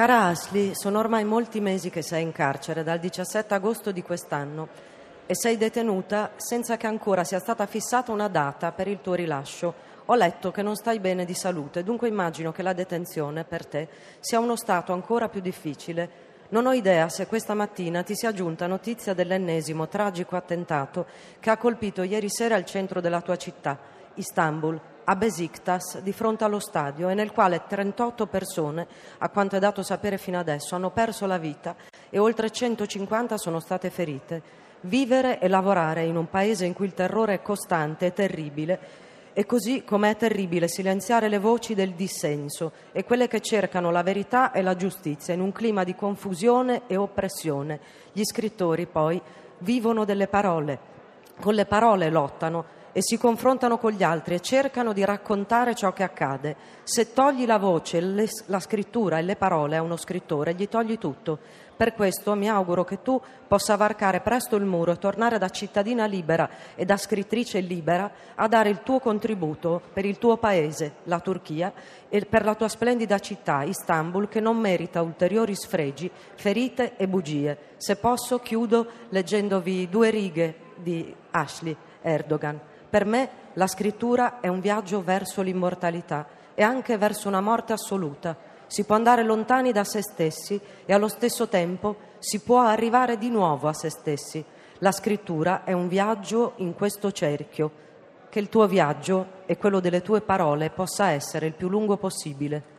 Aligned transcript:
Cara 0.00 0.28
Asli, 0.28 0.74
sono 0.74 0.98
ormai 0.98 1.24
molti 1.24 1.60
mesi 1.60 1.90
che 1.90 2.00
sei 2.00 2.22
in 2.22 2.32
carcere, 2.32 2.82
dal 2.82 2.98
17 2.98 3.52
agosto 3.52 3.92
di 3.92 4.00
quest'anno, 4.02 4.66
e 5.26 5.34
sei 5.34 5.58
detenuta 5.58 6.30
senza 6.36 6.78
che 6.78 6.86
ancora 6.86 7.22
sia 7.22 7.38
stata 7.38 7.66
fissata 7.66 8.10
una 8.10 8.28
data 8.28 8.72
per 8.72 8.88
il 8.88 9.02
tuo 9.02 9.12
rilascio. 9.12 9.74
Ho 10.06 10.14
letto 10.14 10.52
che 10.52 10.62
non 10.62 10.74
stai 10.74 11.00
bene 11.00 11.26
di 11.26 11.34
salute, 11.34 11.84
dunque 11.84 12.08
immagino 12.08 12.50
che 12.50 12.62
la 12.62 12.72
detenzione 12.72 13.44
per 13.44 13.66
te 13.66 13.88
sia 14.20 14.40
uno 14.40 14.56
stato 14.56 14.94
ancora 14.94 15.28
più 15.28 15.42
difficile. 15.42 16.08
Non 16.48 16.64
ho 16.64 16.72
idea 16.72 17.10
se 17.10 17.26
questa 17.26 17.52
mattina 17.52 18.02
ti 18.02 18.16
sia 18.16 18.32
giunta 18.32 18.66
notizia 18.66 19.12
dell'ennesimo 19.12 19.86
tragico 19.86 20.34
attentato 20.34 21.04
che 21.38 21.50
ha 21.50 21.58
colpito 21.58 22.04
ieri 22.04 22.30
sera 22.30 22.56
il 22.56 22.64
centro 22.64 23.02
della 23.02 23.20
tua 23.20 23.36
città, 23.36 23.78
Istanbul, 24.14 24.80
a 25.04 25.16
Besiktas, 25.16 26.00
di 26.00 26.12
fronte 26.12 26.44
allo 26.44 26.58
stadio, 26.58 27.08
e 27.08 27.14
nel 27.14 27.32
quale 27.32 27.62
38 27.66 28.26
persone, 28.26 28.86
a 29.18 29.28
quanto 29.28 29.56
è 29.56 29.58
dato 29.58 29.82
sapere 29.82 30.18
fino 30.18 30.38
adesso, 30.38 30.74
hanno 30.74 30.90
perso 30.90 31.26
la 31.26 31.38
vita 31.38 31.74
e 32.08 32.18
oltre 32.18 32.50
150 32.50 33.36
sono 33.38 33.60
state 33.60 33.90
ferite. 33.90 34.42
Vivere 34.82 35.38
e 35.40 35.48
lavorare 35.48 36.04
in 36.04 36.16
un 36.16 36.28
paese 36.28 36.64
in 36.64 36.72
cui 36.72 36.86
il 36.86 36.94
terrore 36.94 37.34
è 37.34 37.42
costante 37.42 38.06
e 38.06 38.12
terribile 38.12 39.08
e 39.32 39.46
così 39.46 39.84
come 39.84 40.10
è 40.10 40.16
terribile 40.16 40.68
silenziare 40.68 41.28
le 41.28 41.38
voci 41.38 41.74
del 41.74 41.92
dissenso 41.92 42.72
e 42.92 43.04
quelle 43.04 43.28
che 43.28 43.40
cercano 43.40 43.90
la 43.90 44.02
verità 44.02 44.52
e 44.52 44.62
la 44.62 44.74
giustizia 44.74 45.34
in 45.34 45.40
un 45.40 45.52
clima 45.52 45.84
di 45.84 45.94
confusione 45.94 46.82
e 46.86 46.96
oppressione. 46.96 47.80
Gli 48.12 48.24
scrittori 48.24 48.86
poi 48.86 49.20
vivono 49.58 50.04
delle 50.04 50.26
parole, 50.26 50.78
con 51.40 51.54
le 51.54 51.66
parole 51.66 52.10
lottano 52.10 52.78
e 52.92 53.02
si 53.02 53.18
confrontano 53.18 53.78
con 53.78 53.92
gli 53.92 54.02
altri 54.02 54.34
e 54.34 54.40
cercano 54.40 54.92
di 54.92 55.04
raccontare 55.04 55.74
ciò 55.74 55.92
che 55.92 56.02
accade. 56.02 56.56
Se 56.82 57.12
togli 57.12 57.46
la 57.46 57.58
voce, 57.58 58.00
le, 58.00 58.28
la 58.46 58.60
scrittura 58.60 59.18
e 59.18 59.22
le 59.22 59.36
parole 59.36 59.76
a 59.76 59.82
uno 59.82 59.96
scrittore, 59.96 60.54
gli 60.54 60.68
togli 60.68 60.98
tutto. 60.98 61.38
Per 61.80 61.94
questo 61.94 62.34
mi 62.34 62.46
auguro 62.46 62.84
che 62.84 63.00
tu 63.00 63.18
possa 63.48 63.74
varcare 63.74 64.20
presto 64.20 64.56
il 64.56 64.66
muro 64.66 64.92
e 64.92 64.98
tornare 64.98 65.38
da 65.38 65.48
cittadina 65.48 66.04
libera 66.04 66.50
e 66.74 66.84
da 66.84 66.98
scrittrice 66.98 67.60
libera 67.60 68.12
a 68.34 68.46
dare 68.48 68.68
il 68.68 68.82
tuo 68.82 68.98
contributo 68.98 69.80
per 69.90 70.04
il 70.04 70.18
tuo 70.18 70.36
paese, 70.36 70.96
la 71.04 71.20
Turchia, 71.20 71.72
e 72.10 72.26
per 72.26 72.44
la 72.44 72.54
tua 72.54 72.68
splendida 72.68 73.18
città, 73.18 73.62
Istanbul, 73.62 74.28
che 74.28 74.40
non 74.40 74.58
merita 74.58 75.00
ulteriori 75.00 75.54
sfregi, 75.54 76.10
ferite 76.34 76.96
e 76.98 77.08
bugie. 77.08 77.56
Se 77.78 77.96
posso, 77.96 78.40
chiudo 78.40 78.86
leggendovi 79.08 79.88
due 79.88 80.10
righe 80.10 80.54
di 80.76 81.14
Ashley 81.30 81.74
Erdogan. 82.02 82.60
Per 82.90 83.04
me 83.04 83.30
la 83.52 83.68
scrittura 83.68 84.40
è 84.40 84.48
un 84.48 84.58
viaggio 84.58 85.00
verso 85.00 85.42
l'immortalità 85.42 86.26
e 86.54 86.64
anche 86.64 86.98
verso 86.98 87.28
una 87.28 87.40
morte 87.40 87.72
assoluta. 87.72 88.36
Si 88.66 88.84
può 88.84 88.96
andare 88.96 89.22
lontani 89.22 89.70
da 89.70 89.84
se 89.84 90.02
stessi 90.02 90.60
e 90.84 90.92
allo 90.92 91.06
stesso 91.06 91.46
tempo 91.46 91.96
si 92.18 92.40
può 92.40 92.58
arrivare 92.60 93.16
di 93.16 93.30
nuovo 93.30 93.68
a 93.68 93.72
se 93.72 93.90
stessi. 93.90 94.44
La 94.78 94.90
scrittura 94.90 95.62
è 95.62 95.72
un 95.72 95.86
viaggio 95.86 96.54
in 96.56 96.74
questo 96.74 97.12
cerchio. 97.12 97.70
Che 98.28 98.38
il 98.40 98.48
tuo 98.48 98.66
viaggio 98.66 99.44
e 99.46 99.56
quello 99.56 99.78
delle 99.78 100.02
tue 100.02 100.20
parole 100.20 100.70
possa 100.70 101.10
essere 101.10 101.46
il 101.46 101.54
più 101.54 101.68
lungo 101.68 101.96
possibile. 101.96 102.78